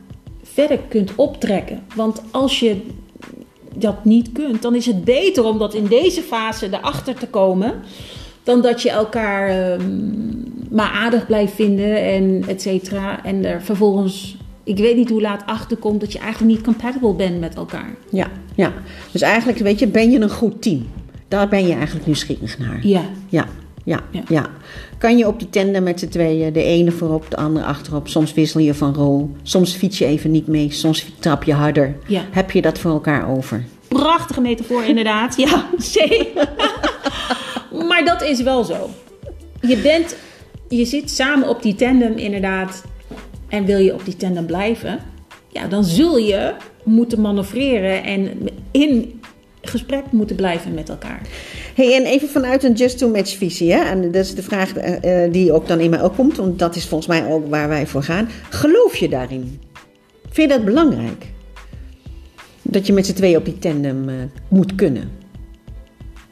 verder 0.42 0.78
kunt 0.88 1.14
optrekken. 1.14 1.82
Want 1.94 2.22
als 2.30 2.60
je 2.60 2.80
dat 3.74 4.04
niet 4.04 4.32
kunt, 4.32 4.62
dan 4.62 4.74
is 4.74 4.86
het 4.86 5.04
beter 5.04 5.44
om 5.44 5.58
dat 5.58 5.74
in 5.74 5.86
deze 5.86 6.22
fase 6.22 6.66
erachter 6.66 7.14
te 7.14 7.26
komen. 7.26 7.74
Dan 8.42 8.62
dat 8.62 8.82
je 8.82 8.90
elkaar 8.90 9.48
ehm, 9.48 9.82
maar 10.70 10.90
aardig 10.90 11.26
blijft 11.26 11.52
vinden 11.52 12.02
en 12.02 12.44
et 12.48 12.62
cetera. 12.62 13.24
En 13.24 13.44
er 13.44 13.62
vervolgens, 13.62 14.36
ik 14.64 14.78
weet 14.78 14.96
niet 14.96 15.08
hoe 15.08 15.20
laat 15.20 15.42
achter 15.46 15.76
komt 15.76 16.00
dat 16.00 16.12
je 16.12 16.18
eigenlijk 16.18 16.52
niet 16.54 16.64
compatible 16.64 17.14
bent 17.14 17.40
met 17.40 17.54
elkaar. 17.54 17.94
Ja, 18.10 18.30
ja. 18.54 18.72
Dus 19.10 19.20
eigenlijk, 19.20 19.58
weet 19.58 19.78
je, 19.78 19.86
ben 19.86 20.10
je 20.10 20.20
een 20.20 20.30
goed 20.30 20.62
team? 20.62 20.86
Daar 21.28 21.48
ben 21.48 21.66
je 21.66 21.74
eigenlijk 21.74 22.06
nieuwsgierig 22.06 22.58
naar. 22.58 22.86
Ja, 22.86 23.02
Ja, 23.28 23.46
ja, 23.84 24.00
Ja. 24.10 24.22
ja. 24.28 24.46
Kan 24.98 25.18
je 25.18 25.26
op 25.26 25.38
die 25.38 25.50
tandem 25.50 25.82
met 25.82 25.98
z'n 26.00 26.08
tweeën, 26.08 26.52
de 26.52 26.62
ene 26.62 26.90
voorop, 26.90 27.30
de 27.30 27.36
andere 27.36 27.64
achterop. 27.64 28.08
Soms 28.08 28.32
wissel 28.34 28.60
je 28.60 28.74
van 28.74 28.94
rol. 28.94 29.30
Soms 29.42 29.74
fiets 29.74 29.98
je 29.98 30.04
even 30.04 30.30
niet 30.30 30.46
mee. 30.46 30.72
Soms 30.72 31.12
trap 31.18 31.42
je 31.42 31.52
harder. 31.52 31.96
Ja. 32.06 32.22
Heb 32.30 32.50
je 32.50 32.62
dat 32.62 32.78
voor 32.78 32.90
elkaar 32.90 33.28
over? 33.28 33.64
Prachtige 33.88 34.40
metafoor, 34.40 34.84
inderdaad. 34.92 35.36
Ja, 35.36 35.66
zeker. 35.78 36.48
maar 37.88 38.04
dat 38.04 38.22
is 38.22 38.42
wel 38.42 38.64
zo. 38.64 38.90
Je, 39.60 39.76
bent, 39.76 40.16
je 40.68 40.84
zit 40.84 41.10
samen 41.10 41.48
op 41.48 41.62
die 41.62 41.74
tandem, 41.74 42.16
inderdaad. 42.16 42.84
En 43.48 43.64
wil 43.64 43.78
je 43.78 43.94
op 43.94 44.04
die 44.04 44.16
tandem 44.16 44.46
blijven, 44.46 44.98
ja, 45.48 45.66
dan 45.66 45.84
zul 45.84 46.16
je 46.16 46.54
moeten 46.84 47.20
manoeuvreren 47.20 48.04
en 48.04 48.48
in 48.70 49.20
gesprek 49.62 50.04
moeten 50.10 50.36
blijven 50.36 50.74
met 50.74 50.88
elkaar. 50.88 51.20
Hey, 51.74 51.94
en 51.94 52.04
even 52.04 52.28
vanuit 52.28 52.62
een 52.62 52.72
just-to-match 52.72 53.36
visie. 53.36 53.72
Hè? 53.72 53.78
En 53.78 54.02
dat 54.02 54.24
is 54.24 54.34
de 54.34 54.42
vraag 54.42 54.74
eh, 54.74 55.24
eh, 55.24 55.32
die 55.32 55.52
ook 55.52 55.68
dan 55.68 55.80
in 55.80 55.90
mij 55.90 56.02
opkomt. 56.02 56.36
Want 56.36 56.58
dat 56.58 56.76
is 56.76 56.86
volgens 56.86 57.08
mij 57.08 57.32
ook 57.32 57.48
waar 57.48 57.68
wij 57.68 57.86
voor 57.86 58.02
gaan. 58.02 58.28
Geloof 58.50 58.96
je 58.96 59.08
daarin? 59.08 59.60
Vind 60.30 60.50
je 60.50 60.56
dat 60.56 60.64
belangrijk? 60.64 61.26
Dat 62.62 62.86
je 62.86 62.92
met 62.92 63.06
z'n 63.06 63.12
tweeën 63.12 63.36
op 63.36 63.44
die 63.44 63.58
tandem 63.58 64.08
eh, 64.08 64.14
moet 64.48 64.74
kunnen. 64.74 65.10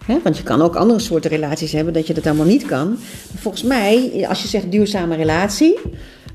Hè? 0.04 0.18
Want 0.22 0.36
je 0.36 0.42
kan 0.42 0.62
ook 0.62 0.76
andere 0.76 0.98
soorten 0.98 1.30
relaties 1.30 1.72
hebben 1.72 1.92
dat 1.92 2.06
je 2.06 2.14
dat 2.14 2.26
allemaal 2.26 2.46
niet 2.46 2.66
kan. 2.66 2.96
Volgens 3.36 3.62
mij, 3.62 4.26
als 4.28 4.42
je 4.42 4.48
zegt 4.48 4.70
duurzame 4.70 5.16
relatie, 5.16 5.78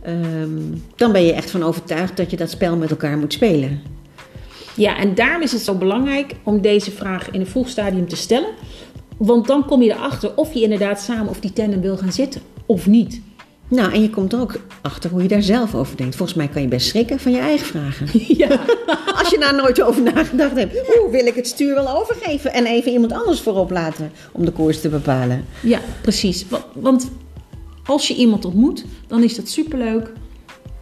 ehm, 0.01 0.59
dan 0.95 1.11
ben 1.11 1.23
je 1.23 1.33
echt 1.33 1.51
van 1.51 1.63
overtuigd 1.63 2.17
dat 2.17 2.31
je 2.31 2.37
dat 2.37 2.49
spel 2.49 2.75
met 2.75 2.89
elkaar 2.89 3.17
moet 3.17 3.33
spelen. 3.33 3.81
Ja, 4.77 4.97
en 4.97 5.15
daarom 5.15 5.41
is 5.41 5.51
het 5.51 5.61
zo 5.61 5.73
belangrijk 5.73 6.35
om 6.43 6.61
deze 6.61 6.91
vraag 6.91 7.31
in 7.31 7.39
een 7.39 7.47
vroeg 7.47 7.69
stadium 7.69 8.07
te 8.07 8.15
stellen. 8.15 8.49
Want 9.17 9.47
dan 9.47 9.65
kom 9.65 9.81
je 9.81 9.91
erachter 9.91 10.31
of 10.35 10.53
je 10.53 10.61
inderdaad 10.61 10.99
samen 11.01 11.27
op 11.29 11.41
die 11.41 11.53
tandem 11.53 11.81
wil 11.81 11.97
gaan 11.97 12.11
zitten 12.11 12.41
of 12.65 12.87
niet. 12.87 13.21
Nou, 13.69 13.93
en 13.93 14.01
je 14.01 14.09
komt 14.09 14.33
er 14.33 14.39
ook 14.39 14.59
achter 14.81 15.09
hoe 15.09 15.21
je 15.21 15.27
daar 15.27 15.41
zelf 15.41 15.75
over 15.75 15.97
denkt. 15.97 16.15
Volgens 16.15 16.37
mij 16.37 16.47
kan 16.47 16.61
je 16.61 16.67
best 16.67 16.87
schrikken 16.87 17.19
van 17.19 17.31
je 17.31 17.37
eigen 17.37 17.65
vragen. 17.67 18.07
Ja. 18.37 18.47
Als 19.19 19.29
je 19.29 19.37
daar 19.39 19.55
nooit 19.55 19.81
over 19.81 20.01
nagedacht 20.01 20.55
hebt. 20.55 20.75
Oeh, 20.99 21.11
wil 21.11 21.25
ik 21.25 21.35
het 21.35 21.47
stuur 21.47 21.73
wel 21.73 21.97
overgeven 21.99 22.53
en 22.53 22.65
even 22.65 22.91
iemand 22.91 23.11
anders 23.11 23.41
voorop 23.41 23.71
laten 23.71 24.11
om 24.31 24.45
de 24.45 24.51
koers 24.51 24.81
te 24.81 24.89
bepalen. 24.89 25.45
Ja, 25.61 25.79
precies. 26.01 26.47
Wa- 26.47 26.65
Want 26.73 27.09
als 27.85 28.07
je 28.07 28.15
iemand 28.15 28.45
ontmoet, 28.45 28.85
dan 29.07 29.23
is 29.23 29.35
dat 29.35 29.49
superleuk. 29.49 30.11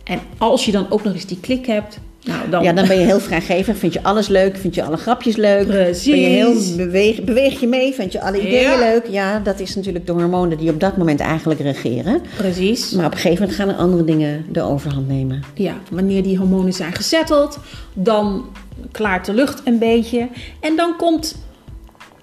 En 0.03 0.19
als 0.37 0.65
je 0.65 0.71
dan 0.71 0.85
ook 0.91 1.03
nog 1.03 1.13
eens 1.13 1.25
die 1.25 1.39
klik 1.39 1.65
hebt, 1.65 1.99
nou 2.25 2.49
dan... 2.49 2.63
Ja, 2.63 2.73
dan 2.73 2.87
ben 2.87 2.99
je 2.99 3.05
heel 3.05 3.19
vrijgevig. 3.19 3.77
Vind 3.77 3.93
je 3.93 4.03
alles 4.03 4.27
leuk? 4.27 4.57
Vind 4.57 4.75
je 4.75 4.83
alle 4.83 4.97
grapjes 4.97 5.35
leuk? 5.35 5.67
Precies. 5.67 6.09
Ben 6.11 6.19
je 6.19 6.27
heel 6.27 6.75
beweeg, 6.77 7.23
beweeg 7.23 7.59
je 7.59 7.67
mee? 7.67 7.93
Vind 7.93 8.11
je 8.11 8.21
alle 8.21 8.39
ideeën 8.39 8.69
Ja. 8.69 8.79
leuk? 8.79 9.05
Ja, 9.09 9.39
dat 9.39 9.59
is 9.59 9.75
natuurlijk 9.75 10.05
de 10.05 10.11
hormonen 10.11 10.57
die 10.57 10.69
op 10.69 10.79
dat 10.79 10.97
moment 10.97 11.19
eigenlijk 11.19 11.59
regeren. 11.59 12.21
Precies. 12.37 12.91
Maar 12.91 13.05
op 13.05 13.11
een 13.11 13.17
gegeven 13.17 13.39
moment 13.39 13.57
gaan 13.59 13.69
er 13.69 13.75
andere 13.75 14.03
dingen 14.03 14.45
de 14.51 14.61
overhand 14.61 15.07
nemen. 15.07 15.43
Ja, 15.53 15.73
wanneer 15.91 16.23
die 16.23 16.37
hormonen 16.37 16.73
zijn 16.73 16.93
gezetteld, 16.93 17.59
dan 17.93 18.45
klaart 18.91 19.25
de 19.25 19.33
lucht 19.33 19.61
een 19.65 19.79
beetje. 19.79 20.27
En 20.59 20.75
dan 20.75 20.95
komt, 20.97 21.35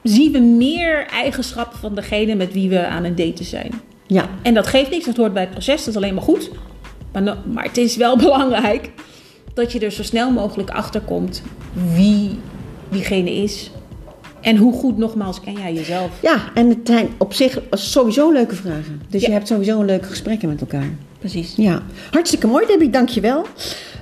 zien 0.02 0.32
we 0.32 0.38
meer 0.38 1.06
eigenschappen 1.06 1.78
van 1.78 1.94
degene 1.94 2.34
met 2.34 2.52
wie 2.52 2.68
we 2.68 2.86
aan 2.86 3.04
het 3.04 3.16
daten 3.16 3.44
zijn. 3.44 3.70
Ja, 4.06 4.28
En 4.42 4.54
dat 4.54 4.66
geeft 4.66 4.90
niks, 4.90 5.04
dat 5.04 5.16
hoort 5.16 5.32
bij 5.32 5.42
het 5.42 5.50
proces, 5.50 5.78
dat 5.78 5.88
is 5.88 5.96
alleen 5.96 6.14
maar 6.14 6.22
goed. 6.22 6.50
Maar 7.12 7.64
het 7.64 7.76
is 7.76 7.96
wel 7.96 8.16
belangrijk 8.26 8.90
dat 9.54 9.72
je 9.72 9.78
er 9.78 9.90
zo 9.90 10.02
snel 10.02 10.30
mogelijk 10.30 10.70
achter 10.70 11.00
komt 11.00 11.42
wie 11.94 12.38
diegene 12.88 13.30
is. 13.34 13.70
En 14.40 14.56
hoe 14.56 14.72
goed, 14.72 14.98
nogmaals, 14.98 15.40
ken 15.40 15.52
jij 15.52 15.72
jezelf? 15.72 16.10
ja 16.22 16.36
en 16.54 16.68
het 16.68 16.78
zijn 16.84 17.08
op 17.18 17.32
zich 17.34 17.58
sowieso 17.70 18.30
leuke 18.30 18.54
vragen. 18.54 19.02
Dus 19.08 19.20
Ja. 19.20 19.26
je 19.26 19.32
hebt 19.32 19.48
sowieso 19.48 19.80
een 19.80 19.86
leuke 19.86 20.08
gesprekken 20.08 20.48
met 20.48 20.60
elkaar. 20.60 20.88
Precies. 21.18 21.52
Ja, 21.56 21.82
hartstikke 22.10 22.46
mooi 22.46 22.66
Debbie, 22.66 22.90
dankjewel. 22.90 23.46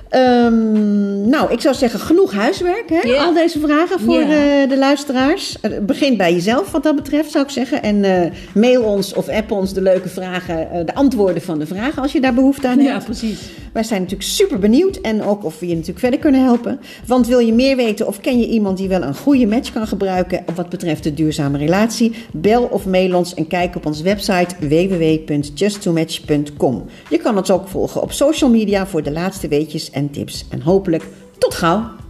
Ehm, 0.09 1.29
nou, 1.29 1.51
ik 1.51 1.61
zou 1.61 1.75
zeggen, 1.75 1.99
genoeg 1.99 2.33
huiswerk. 2.33 2.89
Hè? 2.89 3.17
Al 3.17 3.33
deze 3.33 3.59
vragen 3.59 3.99
voor 3.99 4.19
eh, 4.21 4.69
de 4.69 4.77
luisteraars. 4.77 5.59
Eh, 5.61 5.71
begin 5.81 6.17
bij 6.17 6.33
jezelf 6.33 6.71
wat 6.71 6.83
dat 6.83 6.95
betreft, 6.95 7.31
zou 7.31 7.43
ik 7.43 7.49
zeggen. 7.49 7.83
En 7.83 8.03
eh, 8.03 8.31
mail 8.53 8.83
ons 8.83 9.13
of 9.13 9.27
app 9.29 9.51
ons 9.51 9.73
de 9.73 9.81
leuke 9.81 10.09
vragen, 10.09 10.85
de 10.85 10.93
antwoorden 10.95 11.41
van 11.41 11.59
de 11.59 11.65
vragen 11.65 12.01
als 12.01 12.11
je 12.11 12.21
daar 12.21 12.33
behoefte 12.33 12.67
aan 12.67 12.79
hebt. 12.79 12.89
Ja, 12.89 13.05
precies. 13.05 13.39
Wij 13.71 13.83
zijn 13.83 14.01
natuurlijk 14.01 14.29
super 14.29 14.59
benieuwd 14.59 14.95
en 14.95 15.23
ook 15.23 15.43
of 15.43 15.59
we 15.59 15.67
je 15.67 15.73
natuurlijk 15.73 15.99
verder 15.99 16.19
kunnen 16.19 16.43
helpen. 16.43 16.79
Want 17.07 17.27
wil 17.27 17.39
je 17.39 17.53
meer 17.53 17.75
weten 17.75 18.07
of 18.07 18.19
ken 18.19 18.39
je 18.39 18.47
iemand 18.47 18.77
die 18.77 18.87
wel 18.87 19.01
een 19.01 19.15
goede 19.15 19.47
match 19.47 19.71
kan 19.71 19.87
gebruiken 19.87 20.43
wat 20.55 20.69
betreft 20.69 21.03
de 21.03 21.13
duurzame 21.13 21.57
relatie? 21.57 22.13
Bel 22.33 22.63
of 22.63 22.85
mail 22.85 23.15
ons 23.15 23.33
en 23.33 23.47
kijk 23.47 23.75
op 23.75 23.85
onze 23.85 24.03
website 24.03 24.55
www.justtomatch.com. 24.59 26.85
Je 27.09 27.17
kan 27.17 27.37
ons 27.37 27.51
ook 27.51 27.67
volgen 27.67 28.01
op 28.01 28.11
social 28.11 28.49
media 28.49 28.87
voor 28.87 29.03
de 29.03 29.11
laatste 29.11 29.47
weetjes 29.47 29.89
en 29.89 30.09
tips. 30.09 30.45
En 30.49 30.61
hopelijk 30.61 31.07
tot 31.37 31.53
gauw! 31.53 32.00